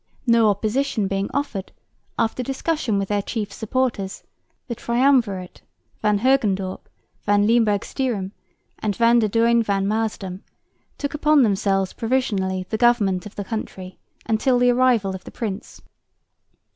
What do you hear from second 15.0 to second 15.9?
of the Prince.